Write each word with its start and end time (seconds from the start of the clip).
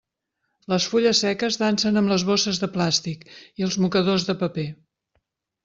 Les 0.71 0.87
fulles 0.93 1.21
seques 1.23 1.57
dansen 1.63 2.01
amb 2.01 2.13
les 2.13 2.25
bosses 2.31 2.63
de 2.63 2.71
plàstic 2.79 3.29
i 3.43 3.69
els 3.69 3.79
mocadors 3.87 4.29
de 4.33 4.39
paper. 4.43 4.67